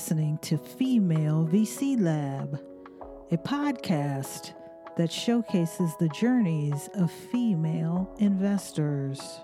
listening 0.00 0.38
to 0.38 0.56
Female 0.56 1.46
VC 1.52 2.00
Lab, 2.00 2.58
a 3.32 3.36
podcast 3.36 4.54
that 4.96 5.12
showcases 5.12 5.94
the 6.00 6.08
journeys 6.08 6.88
of 6.94 7.12
female 7.12 8.10
investors. 8.18 9.40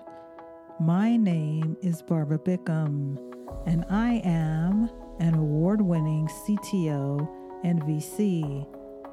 My 0.79 1.15
name 1.15 1.77
is 1.83 2.01
Barbara 2.01 2.39
Bickham, 2.39 3.19
and 3.67 3.85
I 3.91 4.19
am 4.25 4.89
an 5.19 5.35
award 5.35 5.79
winning 5.79 6.27
CTO 6.27 7.29
and 7.63 7.79
VC 7.83 8.65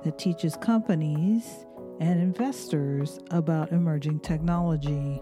that 0.02 0.18
teaches 0.18 0.56
companies 0.56 1.66
and 2.00 2.22
investors 2.22 3.18
about 3.30 3.70
emerging 3.70 4.20
technology. 4.20 5.20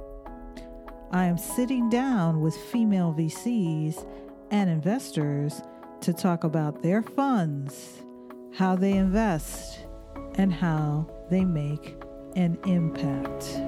I 1.11 1.25
am 1.25 1.37
sitting 1.37 1.91
down 1.91 2.41
with 2.41 2.55
female 2.55 3.13
VCs 3.13 4.07
and 4.53 4.71
investors 4.71 5.63
to 6.03 6.13
talk 6.13 6.43
about 6.43 6.83
their 6.83 7.01
funds, 7.01 8.03
how 8.53 8.75
they 8.75 8.93
invest, 8.93 9.87
and 10.35 10.53
how 10.53 11.09
they 11.31 11.45
make 11.45 11.95
an 12.35 12.59
impact. 12.67 13.61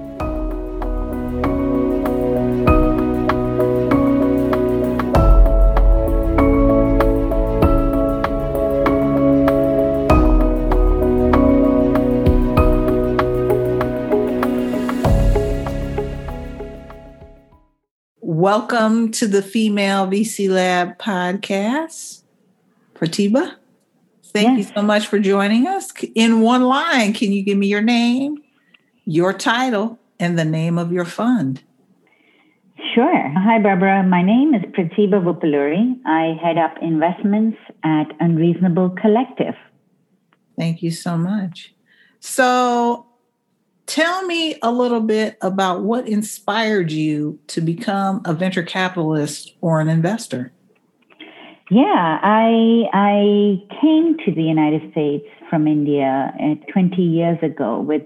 Welcome 18.19 19.11
to 19.13 19.27
the 19.27 19.41
Female 19.41 20.05
VC 20.07 20.49
Lab 20.49 20.97
podcast. 20.97 22.24
Pratibha, 22.95 23.55
thank 24.23 24.57
yes. 24.57 24.69
you 24.69 24.73
so 24.75 24.81
much 24.81 25.07
for 25.07 25.19
joining 25.19 25.67
us. 25.67 25.91
In 26.15 26.41
one 26.41 26.63
line, 26.63 27.13
can 27.13 27.31
you 27.31 27.43
give 27.43 27.57
me 27.57 27.67
your 27.67 27.81
name, 27.81 28.41
your 29.05 29.33
title, 29.33 29.99
and 30.19 30.39
the 30.39 30.45
name 30.45 30.77
of 30.77 30.91
your 30.91 31.05
fund? 31.05 31.61
Sure. 32.93 33.29
Hi, 33.37 33.59
Barbara. 33.61 34.03
My 34.03 34.23
name 34.23 34.55
is 34.55 34.61
Pratibha 34.61 35.21
Vuppuluri. 35.21 35.99
I 36.05 36.37
head 36.41 36.57
up 36.57 36.75
investments 36.81 37.57
at 37.83 38.07
Unreasonable 38.19 38.91
Collective. 38.91 39.55
Thank 40.57 40.81
you 40.81 40.91
so 40.91 41.17
much. 41.17 41.75
So, 42.21 43.05
Tell 43.85 44.25
me 44.25 44.57
a 44.63 44.71
little 44.71 45.01
bit 45.01 45.37
about 45.41 45.83
what 45.83 46.07
inspired 46.07 46.91
you 46.91 47.39
to 47.47 47.61
become 47.61 48.21
a 48.25 48.33
venture 48.33 48.63
capitalist 48.63 49.53
or 49.61 49.79
an 49.79 49.89
investor. 49.89 50.51
Yeah, 51.71 52.19
I 52.21 52.83
I 52.93 53.63
came 53.81 54.17
to 54.23 54.31
the 54.31 54.43
United 54.43 54.91
States 54.91 55.25
from 55.49 55.67
India 55.67 56.31
uh, 56.39 56.71
20 56.71 57.01
years 57.01 57.39
ago 57.41 57.79
with 57.79 58.03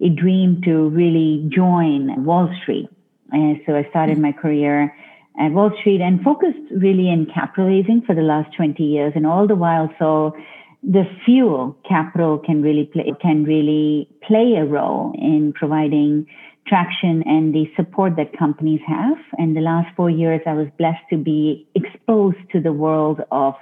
a 0.00 0.08
dream 0.08 0.60
to 0.64 0.88
really 0.88 1.48
join 1.48 2.24
Wall 2.24 2.52
Street. 2.62 2.88
And 3.30 3.60
so 3.64 3.76
I 3.76 3.88
started 3.90 4.18
my 4.18 4.32
career 4.32 4.92
at 5.38 5.52
Wall 5.52 5.70
Street 5.80 6.00
and 6.00 6.20
focused 6.22 6.58
really 6.72 7.08
in 7.08 7.26
capital 7.32 7.66
raising 7.66 8.02
for 8.02 8.14
the 8.14 8.22
last 8.22 8.54
20 8.56 8.82
years 8.82 9.12
and 9.14 9.24
all 9.24 9.46
the 9.46 9.54
while 9.54 9.88
so 9.98 10.34
the 10.82 11.04
fuel 11.24 11.76
capital 11.88 12.38
can 12.38 12.62
really 12.62 12.84
play 12.86 13.12
can 13.20 13.44
really 13.44 14.08
play 14.22 14.54
a 14.56 14.64
role 14.64 15.12
in 15.18 15.52
providing 15.52 16.26
traction 16.66 17.22
and 17.26 17.54
the 17.54 17.70
support 17.76 18.16
that 18.16 18.36
companies 18.38 18.80
have. 18.86 19.18
And 19.38 19.56
the 19.56 19.60
last 19.60 19.94
four 19.96 20.10
years, 20.10 20.40
I 20.46 20.54
was 20.54 20.68
blessed 20.78 21.04
to 21.10 21.16
be 21.16 21.66
exposed 21.74 22.38
to 22.52 22.60
the 22.60 22.72
world 22.72 23.20
of 23.30 23.54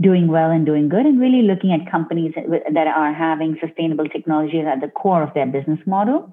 doing 0.00 0.28
well 0.28 0.50
and 0.50 0.64
doing 0.64 0.88
good 0.88 1.04
and 1.04 1.20
really 1.20 1.42
looking 1.42 1.72
at 1.72 1.90
companies 1.90 2.32
that 2.34 2.86
are 2.86 3.12
having 3.12 3.58
sustainable 3.60 4.06
technologies 4.06 4.64
at 4.66 4.80
the 4.80 4.88
core 4.88 5.22
of 5.22 5.34
their 5.34 5.46
business 5.46 5.80
model 5.86 6.32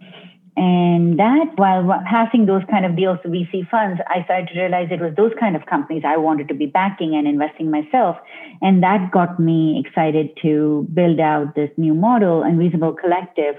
and 0.58 1.20
that, 1.20 1.54
while 1.58 1.88
passing 2.10 2.48
those 2.48 2.64
kind 2.68 2.84
of 2.84 2.96
deals 2.96 3.20
to 3.22 3.30
VC 3.30 3.70
funds, 3.70 4.02
I 4.08 4.24
started 4.24 4.50
to 4.52 4.60
realize 4.60 4.88
it 4.90 5.00
was 5.00 5.14
those 5.16 5.32
kind 5.40 5.56
of 5.56 5.68
companies 5.68 6.02
I 6.04 6.18
wanted 6.18 6.48
to 6.48 6.56
be 6.56 6.66
backing 6.66 7.14
and 7.14 7.28
investing 7.28 7.70
myself. 7.70 8.18
And 8.60 8.82
that 8.82 9.12
got 9.12 9.40
me 9.40 9.84
excited 9.86 10.32
to 10.42 10.88
build 10.92 11.20
out 11.20 11.54
this 11.54 11.70
new 11.78 11.94
model, 11.94 12.42
Unreasonable 12.42 12.94
Collective, 12.94 13.56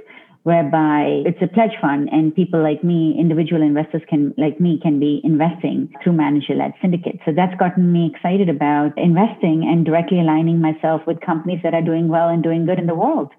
whereby 0.48 1.22
it's 1.26 1.42
a 1.42 1.46
pledge 1.46 1.76
fund 1.78 2.08
and 2.10 2.34
people 2.34 2.62
like 2.62 2.82
me, 2.82 3.14
individual 3.20 3.60
investors 3.60 4.00
can, 4.08 4.32
like 4.38 4.58
me, 4.58 4.80
can 4.82 4.98
be 4.98 5.20
investing 5.22 5.92
through 6.02 6.14
manager-led 6.14 6.72
syndicates. 6.80 7.18
So 7.26 7.32
that's 7.36 7.54
gotten 7.56 7.92
me 7.92 8.10
excited 8.14 8.48
about 8.48 8.96
investing 8.96 9.68
and 9.68 9.84
directly 9.84 10.20
aligning 10.20 10.58
myself 10.58 11.02
with 11.06 11.20
companies 11.20 11.60
that 11.64 11.74
are 11.74 11.82
doing 11.82 12.08
well 12.08 12.30
and 12.30 12.42
doing 12.42 12.64
good 12.64 12.78
in 12.78 12.86
the 12.86 12.94
world. 12.94 13.30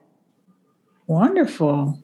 Wonderful. 1.08 1.98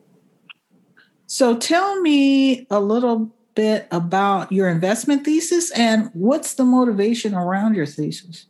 So 1.28 1.56
tell 1.56 2.02
me 2.02 2.66
a 2.72 2.80
little 2.80 3.32
bit 3.54 3.88
about 3.92 4.52
your 4.52 4.68
investment 4.70 5.24
thesis 5.24 5.70
and 5.78 6.10
what's 6.14 6.56
the 6.56 6.66
motivation 6.66 7.36
around 7.36 7.76
your 7.76 7.86
thesis? 7.86 8.48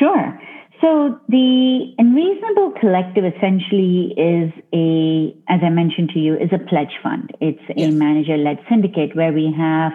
Sure. 0.00 0.36
So 0.80 1.20
the 1.28 1.94
Unreasonable 1.98 2.72
Collective 2.80 3.24
essentially 3.24 4.14
is 4.16 4.50
a, 4.72 5.36
as 5.52 5.60
I 5.62 5.68
mentioned 5.68 6.10
to 6.14 6.18
you, 6.18 6.34
is 6.36 6.48
a 6.52 6.58
pledge 6.58 6.96
fund. 7.02 7.30
It's 7.40 7.60
yes. 7.76 7.88
a 7.88 7.92
manager-led 7.92 8.58
syndicate 8.68 9.14
where 9.14 9.32
we 9.32 9.52
have 9.56 9.92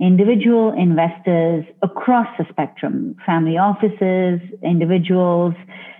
individual 0.00 0.72
investors 0.78 1.64
across 1.82 2.28
the 2.38 2.46
spectrum, 2.50 3.16
family 3.26 3.58
offices, 3.58 4.40
individuals, 4.62 5.54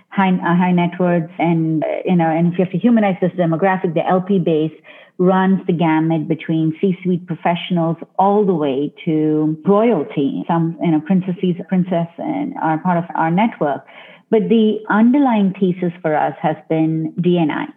high, 0.07 0.31
uh, 0.31 0.55
high 0.55 0.71
net 0.71 0.91
worths, 0.99 1.33
and, 1.37 1.83
you 2.05 2.15
know, 2.15 2.29
and 2.29 2.53
if 2.53 2.59
you 2.59 2.63
have 2.63 2.71
to 2.71 2.79
humanize 2.79 3.17
this 3.19 3.31
demographic, 3.31 3.93
the 3.93 4.05
LP 4.07 4.39
base 4.39 4.71
runs 5.17 5.59
the 5.67 5.73
gamut 5.73 6.29
between 6.29 6.73
C-suite 6.79 7.27
professionals 7.27 7.97
all 8.17 8.45
the 8.45 8.53
way 8.53 8.93
to 9.03 9.57
royalty. 9.65 10.45
Some, 10.47 10.77
you 10.81 10.91
know, 10.91 11.01
princesses, 11.01 11.55
princess 11.67 12.07
and 12.17 12.53
are 12.63 12.77
part 12.77 12.97
of 12.97 13.03
our 13.15 13.29
network. 13.29 13.85
But 14.29 14.49
the 14.49 14.79
underlying 14.89 15.53
thesis 15.59 15.93
for 16.01 16.15
us 16.15 16.35
has 16.41 16.55
been 16.69 17.13
DNI. 17.19 17.67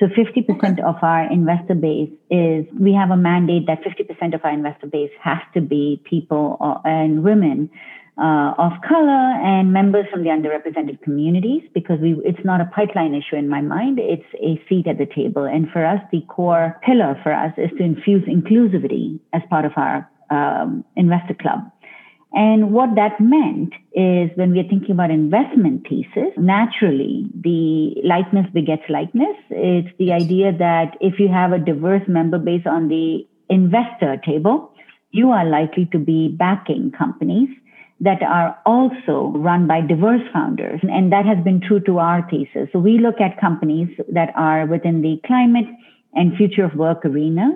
So 0.00 0.06
50% 0.06 0.50
okay. 0.50 0.82
of 0.82 0.96
our 1.02 1.30
investor 1.30 1.74
base 1.74 2.10
is, 2.28 2.66
we 2.78 2.92
have 2.94 3.10
a 3.10 3.16
mandate 3.16 3.66
that 3.68 3.82
50% 3.84 4.34
of 4.34 4.40
our 4.44 4.50
investor 4.50 4.88
base 4.88 5.12
has 5.22 5.38
to 5.54 5.60
be 5.60 6.02
people 6.04 6.56
uh, 6.60 6.80
and 6.84 7.22
women 7.22 7.70
uh, 8.18 8.54
of 8.58 8.72
color 8.86 9.32
and 9.42 9.72
members 9.72 10.06
from 10.10 10.22
the 10.22 10.30
underrepresented 10.30 11.00
communities 11.02 11.62
because 11.74 11.98
we, 12.00 12.14
it's 12.24 12.44
not 12.44 12.60
a 12.60 12.64
pipeline 12.66 13.14
issue 13.14 13.36
in 13.36 13.48
my 13.48 13.60
mind. 13.60 13.98
It's 14.00 14.26
a 14.34 14.60
seat 14.68 14.86
at 14.86 14.98
the 14.98 15.06
table. 15.06 15.44
And 15.44 15.68
for 15.70 15.84
us, 15.84 16.00
the 16.10 16.22
core 16.22 16.78
pillar 16.84 17.18
for 17.22 17.32
us 17.32 17.52
is 17.56 17.70
to 17.78 17.84
infuse 17.84 18.22
inclusivity 18.24 19.20
as 19.32 19.42
part 19.48 19.64
of 19.64 19.72
our 19.76 20.08
um, 20.30 20.84
investor 20.96 21.34
club. 21.34 21.70
And 22.34 22.72
what 22.72 22.96
that 22.96 23.20
meant 23.20 23.72
is 23.92 24.28
when 24.34 24.50
we 24.50 24.58
are 24.58 24.68
thinking 24.68 24.90
about 24.90 25.10
investment 25.12 25.86
thesis, 25.88 26.34
naturally 26.36 27.26
the 27.32 27.94
likeness 28.02 28.46
begets 28.52 28.82
likeness. 28.88 29.36
It's 29.50 29.96
the 29.98 30.12
idea 30.12 30.52
that 30.58 30.96
if 31.00 31.20
you 31.20 31.28
have 31.28 31.52
a 31.52 31.60
diverse 31.60 32.02
member 32.08 32.38
base 32.38 32.66
on 32.66 32.88
the 32.88 33.24
investor 33.48 34.20
table, 34.26 34.72
you 35.12 35.30
are 35.30 35.44
likely 35.44 35.86
to 35.92 35.98
be 35.98 36.28
backing 36.28 36.90
companies 36.90 37.48
that 38.00 38.20
are 38.22 38.58
also 38.66 39.32
run 39.36 39.68
by 39.68 39.80
diverse 39.80 40.22
founders. 40.32 40.80
And 40.82 41.12
that 41.12 41.24
has 41.24 41.38
been 41.44 41.60
true 41.60 41.78
to 41.80 41.98
our 41.98 42.28
thesis. 42.28 42.68
So 42.72 42.80
we 42.80 42.98
look 42.98 43.20
at 43.20 43.40
companies 43.40 43.88
that 44.12 44.30
are 44.34 44.66
within 44.66 45.02
the 45.02 45.20
climate 45.24 45.66
and 46.14 46.36
future 46.36 46.64
of 46.64 46.74
work 46.74 47.04
arena. 47.04 47.52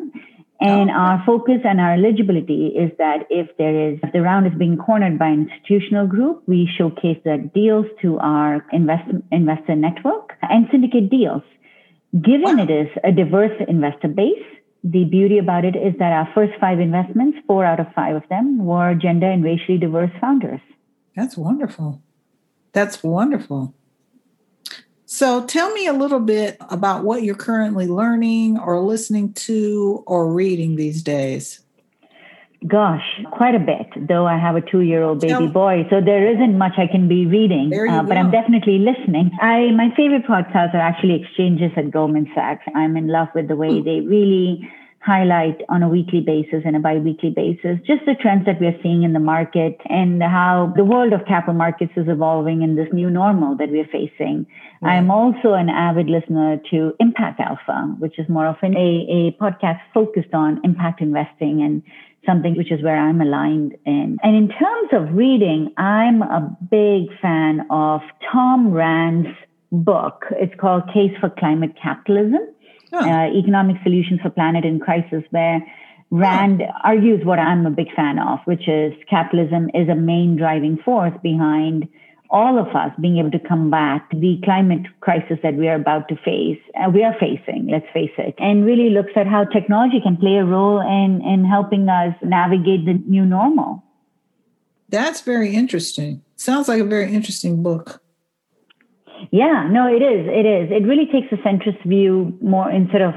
And 0.61 0.91
our 0.91 1.23
focus 1.25 1.61
and 1.65 1.81
our 1.81 1.95
eligibility 1.95 2.69
is 2.69 2.91
that 2.99 3.27
if 3.31 3.57
there 3.59 3.93
is, 3.93 4.01
if 4.03 4.13
the 4.13 4.23
round 4.23 4.47
is 4.49 4.59
being 4.59 4.77
cornered 4.77 5.17
by 5.19 5.29
an 5.29 5.49
institutional 5.49 6.09
group, 6.09 6.43
we 6.49 6.69
showcase 6.77 7.19
the 7.25 7.49
deals 7.55 7.87
to 8.03 8.19
our 8.19 8.67
invest, 8.73 9.09
investor 9.31 9.77
network 9.77 10.33
and 10.43 10.67
syndicate 10.73 11.11
deals. 11.11 11.43
Given 12.13 12.57
wow. 12.57 12.65
it 12.65 12.71
is 12.71 12.89
a 13.05 13.13
diverse 13.13 13.53
investor 13.69 14.09
base, 14.09 14.43
the 14.83 15.05
beauty 15.05 15.39
about 15.39 15.65
it 15.65 15.77
is 15.77 15.95
that 15.99 16.13
our 16.13 16.29
first 16.35 16.53
five 16.61 16.81
investments, 16.81 17.39
four 17.47 17.65
out 17.65 17.79
of 17.79 17.87
five 17.95 18.17
of 18.17 18.23
them 18.29 18.65
were 18.65 18.95
gender 18.95 19.31
and 19.31 19.45
racially 19.45 19.79
diverse 19.79 20.11
founders. 20.21 20.61
That's 21.15 21.37
wonderful. 21.37 22.03
That's 22.73 23.03
wonderful. 23.03 23.75
So 25.19 25.45
tell 25.45 25.73
me 25.73 25.89
a 25.89 25.93
little 25.93 26.21
bit 26.21 26.59
about 26.71 27.03
what 27.03 27.25
you're 27.25 27.35
currently 27.35 27.89
learning 27.89 28.57
or 28.57 28.79
listening 28.79 29.33
to 29.49 30.05
or 30.07 30.33
reading 30.33 30.77
these 30.77 31.03
days. 31.03 31.59
Gosh, 32.65 33.03
quite 33.33 33.57
a 33.57 33.59
bit, 33.59 33.89
though 34.09 34.29
I 34.29 34.39
have 34.39 34.55
a 34.55 34.61
two 34.61 34.83
year 34.83 35.03
old 35.03 35.21
baby 35.21 35.49
boy. 35.49 35.89
So 35.91 36.01
there 36.01 36.33
isn't 36.33 36.57
much 36.57 36.75
I 36.79 36.87
can 36.87 37.09
be 37.09 37.27
reading, 37.27 37.73
uh, 37.75 38.05
but 38.05 38.17
I'm 38.17 38.31
definitely 38.31 38.79
listening. 38.79 39.33
I 39.43 39.73
My 39.73 39.93
favorite 39.97 40.25
podcasts 40.25 40.75
are 40.75 40.81
actually 40.81 41.21
exchanges 41.21 41.73
at 41.77 41.91
Goldman 41.91 42.31
Sachs. 42.33 42.63
I'm 42.77 42.97
in 42.97 43.09
love 43.09 43.27
with 43.35 43.49
the 43.49 43.57
way 43.57 43.81
hmm. 43.81 43.85
they 43.85 43.99
really 43.99 44.71
highlight 45.09 45.59
on 45.71 45.83
a 45.83 45.89
weekly 45.89 46.21
basis 46.21 46.61
and 46.67 46.77
a 46.77 46.83
bi-weekly 46.87 47.31
basis 47.31 47.79
just 47.87 48.03
the 48.05 48.15
trends 48.21 48.45
that 48.45 48.61
we're 48.61 48.79
seeing 48.83 49.03
in 49.09 49.13
the 49.19 49.25
market 49.35 49.77
and 49.89 50.23
how 50.23 50.73
the 50.77 50.85
world 50.85 51.13
of 51.15 51.21
capital 51.27 51.55
markets 51.55 51.93
is 51.97 52.07
evolving 52.09 52.61
in 52.61 52.77
this 52.77 52.89
new 52.93 53.09
normal 53.09 53.57
that 53.57 53.71
we're 53.71 53.89
facing. 53.99 54.47
I'm 54.83 55.11
also 55.11 55.55
an 55.55 55.71
avid 55.71 56.09
listener 56.09 56.61
to 56.71 56.93
Impact 57.01 57.41
Alpha, 57.41 57.79
which 57.99 58.19
is 58.19 58.29
more 58.29 58.47
often 58.47 58.77
a, 58.77 58.91
a 59.19 59.21
podcast 59.43 59.81
focused 59.95 60.35
on 60.35 60.61
impact 60.63 61.01
investing 61.01 61.63
and 61.63 61.83
something 62.27 62.55
which 62.57 62.71
is 62.71 62.83
where 62.83 62.99
I'm 62.99 63.21
aligned 63.21 63.77
in. 63.87 64.19
And 64.23 64.37
in 64.37 64.49
terms 64.49 64.91
of 64.93 65.17
reading, 65.17 65.73
I'm 65.79 66.21
a 66.23 66.57
big 66.71 67.09
fan 67.23 67.67
of 67.71 68.03
Tom 68.31 68.71
Rand's 68.73 69.35
book. 69.73 70.27
It's 70.33 70.55
called 70.61 70.83
Case 70.93 71.17
for 71.21 71.31
Climate 71.31 71.75
Capitalism 71.83 72.45
uh, 72.93 73.29
Economic 73.35 73.77
Solutions 73.83 74.21
for 74.21 74.31
Planet 74.31 74.65
in 74.65 74.81
Crisis, 74.81 75.23
where 75.31 75.61
Rand 76.11 76.63
argues 76.85 77.25
what 77.25 77.39
I'm 77.39 77.67
a 77.67 77.71
big 77.71 77.93
fan 77.95 78.19
of, 78.19 78.39
which 78.47 78.69
is 78.69 78.95
capitalism 79.11 79.71
is 79.75 79.89
a 79.89 79.95
main 79.95 80.37
driving 80.37 80.79
force 80.85 81.13
behind 81.23 81.89
all 82.31 82.59
of 82.59 82.69
us 82.75 82.93
being 83.01 83.19
able 83.19 83.31
to 83.31 83.39
combat 83.39 84.03
the 84.13 84.39
climate 84.45 84.87
crisis 85.01 85.39
that 85.43 85.55
we 85.55 85.67
are 85.69 85.77
about 85.77 86.09
to 86.09 86.17
face, 86.17 86.61
uh, 86.75 86.91
we 86.91 87.03
are 87.03 87.15
facing, 87.19 87.69
let's 87.71 87.87
face 87.93 88.13
it, 88.19 88.35
and 88.39 88.67
really 88.67 88.91
looks 88.91 89.13
at 89.17 89.27
how 89.27 89.45
technology 89.45 90.01
can 90.01 90.17
play 90.17 90.37
a 90.37 90.45
role 90.45 90.81
in, 90.81 91.23
in 91.23 91.45
helping 91.45 91.89
us 91.89 92.15
navigate 92.23 92.85
the 92.85 92.95
new 93.07 93.25
normal. 93.25 93.83
That's 94.91 95.23
very 95.23 95.55
interesting. 95.55 96.23
Sounds 96.37 96.69
like 96.69 96.81
a 96.81 96.85
very 96.85 97.13
interesting 97.13 97.63
book. 97.63 98.03
Yeah, 99.31 99.69
no, 99.71 99.87
it 99.89 100.03
is. 100.03 100.27
It 100.29 100.47
is. 100.47 100.71
It 100.71 100.87
really 100.87 101.07
takes 101.07 101.33
a 101.33 101.37
centrist 101.37 101.83
view 101.87 102.37
more 102.41 102.71
instead 102.71 103.03
of 103.03 103.15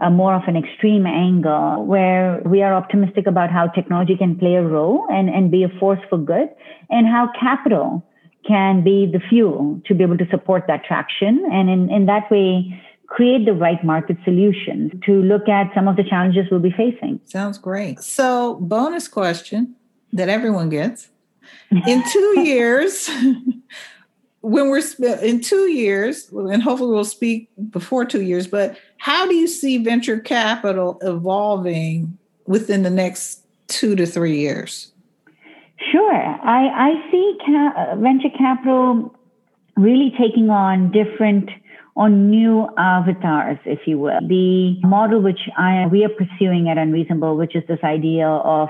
a 0.00 0.10
more 0.10 0.34
of 0.34 0.42
an 0.46 0.56
extreme 0.56 1.06
angle 1.06 1.84
where 1.84 2.40
we 2.44 2.62
are 2.62 2.72
optimistic 2.72 3.26
about 3.26 3.50
how 3.50 3.66
technology 3.66 4.16
can 4.16 4.38
play 4.38 4.54
a 4.54 4.62
role 4.62 5.06
and, 5.10 5.28
and 5.28 5.50
be 5.50 5.64
a 5.64 5.68
force 5.80 5.98
for 6.08 6.18
good 6.18 6.48
and 6.88 7.06
how 7.06 7.30
capital 7.38 8.04
can 8.46 8.84
be 8.84 9.10
the 9.12 9.20
fuel 9.28 9.80
to 9.86 9.94
be 9.94 10.04
able 10.04 10.16
to 10.16 10.26
support 10.30 10.64
that 10.68 10.84
traction 10.84 11.44
and 11.50 11.68
in, 11.68 11.90
in 11.90 12.06
that 12.06 12.30
way 12.30 12.80
create 13.08 13.44
the 13.46 13.54
right 13.54 13.82
market 13.82 14.16
solutions 14.24 14.92
to 15.04 15.22
look 15.22 15.48
at 15.48 15.72
some 15.74 15.88
of 15.88 15.96
the 15.96 16.04
challenges 16.04 16.46
we'll 16.50 16.60
be 16.60 16.70
facing. 16.70 17.18
Sounds 17.24 17.58
great. 17.58 18.00
So 18.00 18.56
bonus 18.60 19.08
question 19.08 19.74
that 20.12 20.28
everyone 20.28 20.68
gets. 20.68 21.08
In 21.86 22.04
two 22.12 22.40
years, 22.44 23.10
when 24.40 24.68
we're 24.68 24.82
in 25.22 25.40
two 25.40 25.70
years, 25.70 26.30
and 26.30 26.62
hopefully 26.62 26.94
we'll 26.94 27.04
speak 27.04 27.48
before 27.70 28.04
two 28.04 28.22
years, 28.22 28.46
but 28.46 28.78
how 28.98 29.26
do 29.26 29.34
you 29.34 29.48
see 29.48 29.78
venture 29.78 30.20
capital 30.20 30.98
evolving 31.02 32.16
within 32.46 32.82
the 32.82 32.90
next 32.90 33.44
two 33.66 33.96
to 33.96 34.06
three 34.06 34.38
years? 34.38 34.92
Sure. 35.92 36.14
I, 36.14 36.90
I 36.90 37.10
see 37.10 37.38
ca- 37.44 37.96
venture 37.96 38.30
capital 38.36 39.14
really 39.76 40.12
taking 40.18 40.50
on 40.50 40.90
different 40.90 41.50
or 41.94 42.08
new 42.08 42.68
avatars, 42.78 43.58
if 43.64 43.80
you 43.86 43.98
will. 43.98 44.20
The 44.28 44.80
model 44.82 45.20
which 45.20 45.40
I, 45.56 45.86
we 45.90 46.04
are 46.04 46.08
pursuing 46.08 46.68
at 46.68 46.78
Unreasonable, 46.78 47.36
which 47.36 47.56
is 47.56 47.64
this 47.66 47.80
idea 47.82 48.28
of 48.28 48.68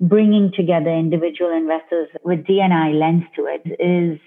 bringing 0.00 0.52
together 0.54 0.90
individual 0.90 1.50
investors 1.50 2.08
with 2.22 2.44
DNI 2.44 2.98
lens 2.98 3.24
to 3.34 3.46
it, 3.46 3.80
is 3.80 4.20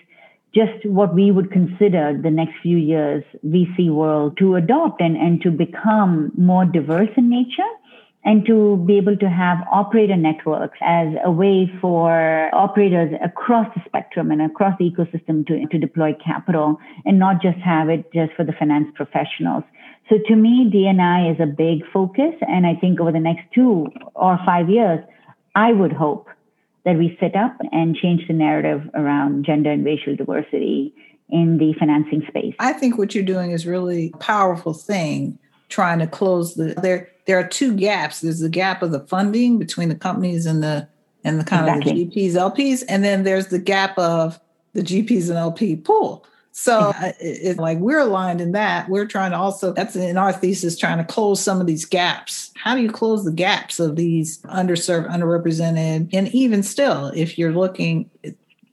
just 0.54 0.86
what 0.86 1.16
we 1.16 1.32
would 1.32 1.52
consider 1.52 2.20
the 2.22 2.30
next 2.30 2.54
few 2.62 2.78
years 2.78 3.24
VC 3.46 3.90
world 3.90 4.38
to 4.38 4.56
adopt 4.56 5.02
and, 5.02 5.16
and 5.16 5.42
to 5.42 5.52
become 5.52 6.32
more 6.38 6.66
diverse 6.66 7.10
in 7.16 7.30
nature 7.30 7.72
and 8.24 8.46
to 8.46 8.78
be 8.86 8.98
able 8.98 9.18
to 9.18 9.30
have 9.30 9.58
operator 9.72 10.16
networks 10.16 10.78
as 10.82 11.08
a 11.24 11.32
way 11.32 11.72
for 11.82 12.54
operators 12.54 13.12
across 13.24 13.68
the 13.76 13.82
spectrum 13.86 14.30
and 14.30 14.42
across 14.42 14.78
the 14.78 14.86
ecosystem 14.86 15.46
to, 15.48 15.66
to 15.68 15.80
deploy 15.80 16.16
capital 16.24 16.78
and 17.06 17.18
not 17.18 17.42
just 17.42 17.58
have 17.60 17.90
it 17.90 18.12
just 18.14 18.32
for 18.34 18.44
the 18.44 18.54
finance 18.54 18.88
professionals. 18.96 19.64
So 20.10 20.18
to 20.28 20.36
me, 20.36 20.70
DNI 20.72 21.34
is 21.34 21.40
a 21.40 21.48
big 21.48 21.90
focus. 21.92 22.36
And 22.42 22.68
I 22.68 22.76
think 22.76 23.00
over 23.00 23.12
the 23.12 23.20
next 23.20 23.44
two 23.56 23.88
or 24.14 24.38
five 24.46 24.70
years, 24.70 25.00
I 25.56 25.72
would 25.72 25.94
hope 25.94 26.28
that 26.86 26.98
we 26.98 27.18
set 27.20 27.36
up 27.36 27.56
and 27.72 27.96
change 27.96 28.28
the 28.28 28.34
narrative 28.34 28.90
around 28.96 29.46
gender 29.46 29.72
and 29.72 29.86
racial 29.86 30.16
diversity 30.16 30.94
in 31.30 31.58
the 31.58 31.74
financing 31.80 32.24
space. 32.28 32.56
I 32.60 32.74
think 32.74 32.98
what 32.98 33.16
you're 33.16 33.24
doing 33.24 33.52
is 33.52 33.66
really 33.66 34.12
a 34.14 34.18
powerful 34.18 34.74
thing 34.74 35.40
trying 35.70 36.00
to 36.00 36.08
close 36.08 36.56
the 36.56 36.74
there 36.82 37.10
there 37.26 37.40
are 37.40 37.48
two 37.48 37.76
gaps. 37.76 38.22
There's 38.22 38.40
the 38.40 38.50
gap 38.50 38.82
of 38.82 38.92
the 38.92 39.00
funding 39.02 39.58
between 39.58 39.90
the 39.90 39.96
companies 39.96 40.46
and 40.46 40.62
the 40.62 40.88
and 41.24 41.40
the 41.40 41.44
kind 41.44 41.68
exactly. 41.68 42.04
of 42.04 42.12
the 42.12 42.30
GPs, 42.30 42.32
LPs, 42.34 42.84
and 42.90 43.04
then 43.04 43.24
there's 43.24 43.48
the 43.48 43.60
gap 43.60 43.98
of 43.98 44.40
the 44.74 44.82
GPs 44.82 45.30
and 45.30 45.38
LP 45.38 45.76
pool. 45.76 46.26
So 46.54 46.92
mm-hmm. 46.92 47.12
it's 47.20 47.60
like 47.60 47.78
we're 47.78 48.00
aligned 48.00 48.42
in 48.42 48.52
that. 48.52 48.90
We're 48.90 49.06
trying 49.06 49.32
to 49.32 49.38
also, 49.38 49.72
that's 49.72 49.96
in 49.96 50.18
our 50.18 50.34
thesis, 50.34 50.78
trying 50.78 50.98
to 50.98 51.04
close 51.04 51.42
some 51.42 51.62
of 51.62 51.68
these 51.68 51.86
gaps. 51.86 52.52
How 52.56 52.76
do 52.76 52.82
you 52.82 52.92
close 52.92 53.24
the 53.24 53.32
gaps 53.32 53.80
of 53.80 53.96
these 53.96 54.42
underserved, 54.44 55.10
underrepresented? 55.10 56.10
And 56.14 56.28
even 56.30 56.62
still, 56.62 57.12
if 57.16 57.38
you're 57.38 57.54
looking 57.54 58.10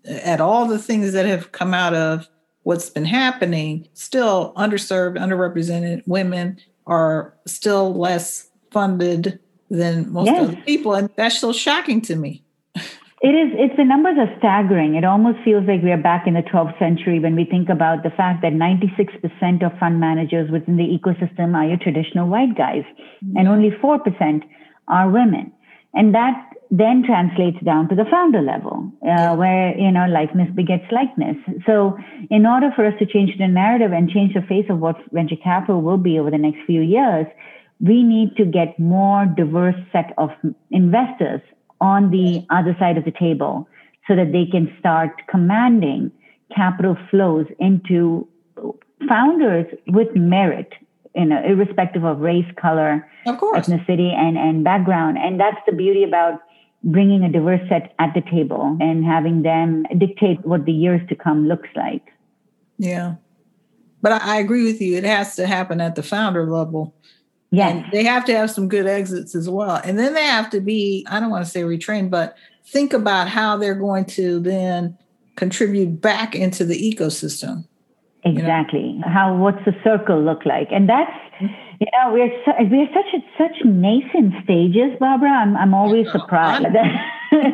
at 0.07 0.41
all 0.41 0.67
the 0.67 0.79
things 0.79 1.13
that 1.13 1.27
have 1.27 1.53
come 1.53 1.73
out 1.73 1.95
of 1.95 2.29
what's 2.65 2.91
been 2.91 3.05
happening, 3.05 3.89
still 3.95 4.53
underserved, 4.57 5.17
underrepresented 5.19 6.03
women 6.07 6.59
are 6.87 7.35
still 7.47 7.95
less 7.95 8.49
funded 8.71 9.39
than 9.71 10.13
most 10.13 10.27
yes. 10.27 10.49
other 10.49 10.57
people. 10.63 10.95
And 10.95 11.11
that's 11.17 11.39
so 11.39 11.53
shocking 11.53 12.01
to 12.03 12.17
me. 12.17 12.43
It 13.21 13.35
is, 13.35 13.51
it's 13.59 13.77
the 13.77 13.85
numbers 13.85 14.15
are 14.17 14.31
staggering. 14.39 14.95
It 14.95 15.05
almost 15.05 15.39
feels 15.45 15.67
like 15.67 15.83
we 15.83 15.91
are 15.91 16.01
back 16.01 16.29
in 16.29 16.35
the 16.35 16.43
12th 16.43 16.79
century 16.79 17.19
when 17.19 17.35
we 17.35 17.45
think 17.45 17.69
about 17.69 18.05
the 18.05 18.11
fact 18.11 18.43
that 18.43 18.53
96% 18.53 19.67
of 19.67 19.77
fund 19.79 19.99
managers 19.99 20.51
within 20.53 20.77
the 20.77 20.87
ecosystem 20.87 21.55
are 21.57 21.67
your 21.67 21.79
traditional 21.79 22.29
white 22.29 22.57
guys, 22.57 22.85
and 23.35 23.49
only 23.49 23.71
4% 23.83 24.43
are 24.87 25.11
women. 25.11 25.53
And 25.95 26.15
that 26.15 26.49
then 26.71 27.03
translates 27.03 27.59
down 27.65 27.89
to 27.89 27.97
the 27.97 28.05
founder 28.09 28.41
level, 28.41 28.93
uh, 29.03 29.35
where, 29.35 29.77
you 29.77 29.91
know, 29.91 30.07
likeness 30.07 30.49
begets 30.55 30.85
likeness. 30.93 31.37
So, 31.67 31.99
in 32.31 32.47
order 32.47 32.71
for 32.77 32.87
us 32.87 32.95
to 33.01 33.07
change 33.07 33.37
the 33.39 33.49
narrative 33.49 33.91
and 33.91 34.09
change 34.09 34.35
the 34.35 34.43
face 34.43 34.67
of 34.69 34.79
what 34.79 34.97
venture 35.11 35.37
capital 35.43 35.83
will 35.83 35.97
be 35.97 36.21
over 36.21 36.31
the 36.31 36.39
next 36.39 36.59
few 36.67 36.83
years, 36.83 37.27
we 37.81 38.03
need 38.03 38.37
to 38.37 38.45
get 38.45 38.79
more 38.79 39.27
diverse 39.27 39.77
set 39.93 40.13
of 40.19 40.31
investors 40.71 41.41
on 41.81 42.11
the 42.11 42.45
other 42.51 42.77
side 42.79 42.97
of 42.97 43.05
the 43.05 43.13
table 43.13 43.69
so 44.07 44.17
that 44.17 44.33
they 44.33 44.47
can 44.47 44.75
start 44.79 45.11
commanding 45.29 46.11
capital 46.55 46.97
flows 47.11 47.47
into 47.59 48.27
founders 49.09 49.67
with 49.89 50.09
merit 50.17 50.73
you 51.15 51.25
know 51.25 51.43
irrespective 51.45 52.05
of 52.05 52.21
race 52.21 52.51
color 52.61 53.07
of 53.29 53.39
course. 53.39 53.67
ethnicity 53.67 54.15
and, 54.15 54.37
and 54.37 54.65
background. 54.65 55.19
And 55.19 55.39
that's 55.39 55.59
the 55.67 55.73
beauty 55.73 56.03
about 56.03 56.41
bringing 56.85 57.25
a 57.25 57.31
diverse 57.31 57.67
set 57.69 57.95
at 57.99 58.15
the 58.15 58.23
table 58.23 58.77
and 58.81 59.05
having 59.05 59.43
them 59.43 59.85
dictate 59.99 60.45
what 60.47 60.65
the 60.65 60.73
years 60.73 61.01
to 61.09 61.15
come 61.15 61.47
looks 61.47 61.69
like. 61.75 62.03
Yeah. 62.79 63.17
But 64.01 64.13
I, 64.13 64.37
I 64.37 64.37
agree 64.37 64.65
with 64.65 64.81
you. 64.81 64.97
It 64.97 65.05
has 65.05 65.37
to 65.37 65.47
happen 65.47 65.81
at 65.81 65.97
the 65.97 66.03
founder 66.03 66.49
level 66.51 66.95
yeah. 67.51 67.69
And 67.69 67.85
they 67.93 68.05
have 68.05 68.25
to 68.27 68.37
have 68.37 68.51
some 68.51 68.69
good 68.69 68.87
exits 68.87 69.35
as 69.35 69.49
well. 69.49 69.81
And 69.83 69.99
then 69.99 70.15
they 70.15 70.25
have 70.25 70.51
to 70.51 70.61
be, 70.61 71.07
I 71.09 71.19
don't 71.19 71.31
want 71.31 71.45
to 71.45 71.51
say 71.51 71.63
retrained, 71.63 72.11
but 72.11 72.37
think 72.67 72.93
about 72.93 73.29
how 73.29 73.57
they're 73.57 73.75
going 73.75 74.05
to 74.07 74.41
then 74.41 74.99
contribute 75.37 76.01
back 76.01 76.35
into 76.35 76.65
the 76.65 76.77
ecosystem. 76.95 77.67
Exactly. 78.25 78.81
You 78.81 78.99
know? 78.99 79.09
How 79.09 79.37
what's 79.37 79.65
the 79.65 79.75
circle 79.83 80.23
look 80.23 80.45
like? 80.45 80.69
And 80.71 80.89
that's 80.89 81.11
mm-hmm. 81.41 81.47
you 81.81 81.87
know, 81.93 82.13
we're 82.13 82.31
su- 82.45 82.69
we're 82.69 82.89
such 82.89 83.15
at 83.15 83.23
such 83.39 83.65
nascent 83.65 84.35
stages, 84.45 84.99
Barbara. 84.99 85.31
I'm 85.31 85.57
I'm 85.57 85.73
always 85.73 86.11
surprised. 86.11 86.67
we're, 87.33 87.53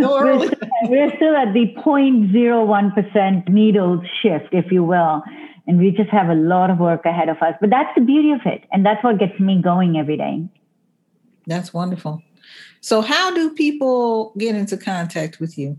still, 0.00 0.50
we're 0.84 1.14
still 1.16 1.36
at 1.36 1.52
the 1.52 1.74
0.01% 1.76 3.48
needle 3.48 4.02
shift, 4.22 4.48
if 4.52 4.72
you 4.72 4.82
will 4.82 5.22
and 5.66 5.78
we 5.78 5.90
just 5.90 6.10
have 6.10 6.28
a 6.28 6.34
lot 6.34 6.70
of 6.70 6.78
work 6.78 7.04
ahead 7.04 7.28
of 7.28 7.38
us. 7.38 7.54
But 7.60 7.70
that's 7.70 7.90
the 7.94 8.00
beauty 8.00 8.32
of 8.32 8.40
it. 8.44 8.64
And 8.72 8.84
that's 8.86 9.02
what 9.02 9.18
gets 9.18 9.38
me 9.40 9.60
going 9.62 9.96
every 9.96 10.16
day. 10.16 10.48
That's 11.46 11.72
wonderful. 11.72 12.22
So, 12.80 13.00
how 13.00 13.34
do 13.34 13.50
people 13.54 14.32
get 14.38 14.54
into 14.54 14.76
contact 14.76 15.40
with 15.40 15.58
you? 15.58 15.78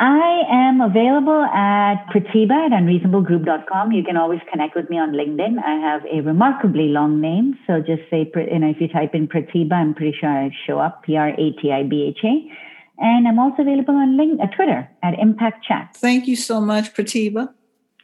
I 0.00 0.42
am 0.50 0.80
available 0.80 1.44
at 1.44 2.06
Pratibha 2.12 2.66
at 2.66 2.72
unreasonablegroup.com. 2.72 3.92
You 3.92 4.02
can 4.02 4.16
always 4.16 4.40
connect 4.50 4.74
with 4.74 4.90
me 4.90 4.98
on 4.98 5.12
LinkedIn. 5.12 5.62
I 5.64 5.74
have 5.76 6.02
a 6.06 6.20
remarkably 6.20 6.88
long 6.88 7.20
name. 7.20 7.56
So 7.66 7.78
just 7.78 8.02
say, 8.10 8.30
you 8.34 8.58
know, 8.58 8.70
if 8.70 8.80
you 8.80 8.88
type 8.88 9.14
in 9.14 9.28
Pratibha, 9.28 9.72
I'm 9.72 9.94
pretty 9.94 10.16
sure 10.18 10.28
I 10.28 10.50
show 10.66 10.78
up, 10.78 11.04
P 11.04 11.16
R 11.16 11.28
A 11.28 11.52
T 11.52 11.70
I 11.70 11.84
B 11.84 12.12
H 12.16 12.24
A. 12.24 12.50
And 12.98 13.28
I'm 13.28 13.38
also 13.38 13.62
available 13.62 13.94
on 13.94 14.16
LinkedIn, 14.16 14.42
uh, 14.42 14.54
Twitter 14.54 14.88
at 15.02 15.18
Impact 15.18 15.64
Chat. 15.64 15.96
Thank 15.96 16.26
you 16.26 16.36
so 16.36 16.60
much, 16.60 16.92
Pratibha 16.94 17.54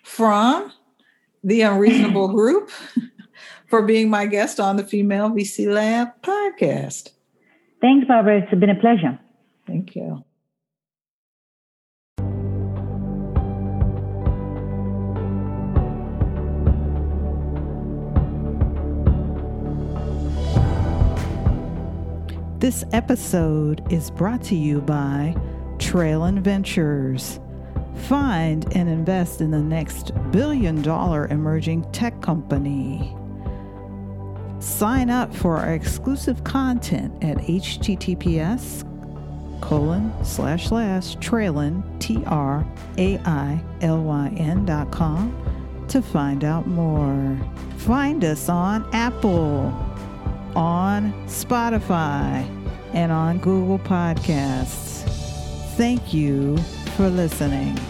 from 0.02 0.72
the 1.42 1.62
Unreasonable 1.62 2.28
Group 2.34 2.70
for 3.68 3.82
being 3.82 4.10
my 4.10 4.26
guest 4.26 4.60
on 4.60 4.76
the 4.76 4.84
Female 4.84 5.30
VC 5.30 5.72
Lab 5.72 6.08
podcast. 6.22 7.10
Thanks, 7.80 8.06
Barbara. 8.06 8.42
It's 8.42 8.60
been 8.60 8.70
a 8.70 8.80
pleasure. 8.80 9.18
Thank 9.66 9.96
you. 9.96 10.24
This 22.60 22.84
episode 22.92 23.90
is 23.90 24.10
brought 24.10 24.42
to 24.42 24.54
you 24.54 24.82
by 24.82 25.34
Trailyn 25.78 26.40
Ventures. 26.40 27.40
Find 27.94 28.66
and 28.76 28.88
invest 28.88 29.40
in 29.40 29.50
the 29.50 29.60
next 29.60 30.12
billion 30.30 30.82
dollar 30.82 31.26
emerging 31.28 31.90
tech 31.92 32.20
company. 32.20 33.14
Sign 34.58 35.10
up 35.10 35.34
for 35.34 35.56
our 35.56 35.72
exclusive 35.72 36.44
content 36.44 37.12
at 37.22 37.38
https 37.38 38.86
colon 39.60 40.12
slash 40.24 40.68
slash 40.68 41.16
trailyn 41.16 41.82
t 42.00 42.22
r 42.26 42.66
a 42.98 43.18
i 43.18 43.64
l 43.80 44.02
y 44.02 44.32
n 44.36 44.64
dot 44.64 44.90
com 44.90 45.34
to 45.88 46.02
find 46.02 46.44
out 46.44 46.66
more. 46.66 47.38
Find 47.78 48.24
us 48.24 48.48
on 48.48 48.88
Apple, 48.92 49.72
on 50.54 51.12
Spotify, 51.26 52.46
and 52.92 53.10
on 53.12 53.38
Google 53.38 53.78
Podcasts. 53.78 55.02
Thank 55.76 56.12
you 56.12 56.56
for 57.00 57.08
listening. 57.08 57.89